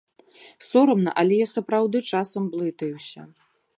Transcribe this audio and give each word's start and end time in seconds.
Сорамна, 0.67 1.13
але 1.23 1.37
я 1.39 1.47
сапраўды 1.55 1.97
часам 2.13 2.43
блытаюся. 2.55 3.21